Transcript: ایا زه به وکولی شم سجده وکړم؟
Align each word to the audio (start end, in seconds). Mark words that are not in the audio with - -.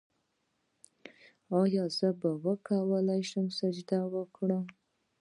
ایا 1.61 1.83
زه 1.97 2.09
به 2.19 2.29
وکولی 2.43 3.21
شم 3.29 3.45
سجده 3.59 3.99
وکړم؟ 4.13 4.63